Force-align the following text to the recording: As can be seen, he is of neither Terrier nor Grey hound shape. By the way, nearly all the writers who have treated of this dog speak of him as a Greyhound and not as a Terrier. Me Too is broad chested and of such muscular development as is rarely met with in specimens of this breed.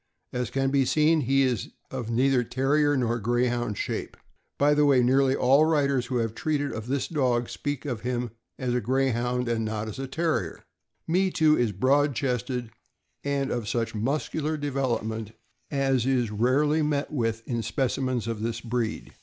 As 0.33 0.49
can 0.49 0.71
be 0.71 0.83
seen, 0.83 1.21
he 1.21 1.43
is 1.43 1.69
of 1.91 2.09
neither 2.09 2.43
Terrier 2.43 2.97
nor 2.97 3.19
Grey 3.19 3.45
hound 3.45 3.77
shape. 3.77 4.17
By 4.57 4.73
the 4.73 4.83
way, 4.83 5.03
nearly 5.03 5.35
all 5.35 5.59
the 5.59 5.67
writers 5.67 6.07
who 6.07 6.17
have 6.17 6.33
treated 6.33 6.71
of 6.73 6.87
this 6.87 7.07
dog 7.07 7.49
speak 7.49 7.85
of 7.85 8.01
him 8.01 8.31
as 8.57 8.73
a 8.73 8.81
Greyhound 8.81 9.47
and 9.47 9.63
not 9.63 9.87
as 9.87 9.99
a 9.99 10.07
Terrier. 10.07 10.63
Me 11.07 11.29
Too 11.29 11.55
is 11.55 11.71
broad 11.71 12.15
chested 12.15 12.71
and 13.23 13.51
of 13.51 13.67
such 13.69 13.93
muscular 13.93 14.57
development 14.57 15.33
as 15.69 16.07
is 16.07 16.31
rarely 16.31 16.81
met 16.81 17.11
with 17.13 17.47
in 17.47 17.61
specimens 17.61 18.25
of 18.25 18.41
this 18.41 18.59
breed. 18.59 19.13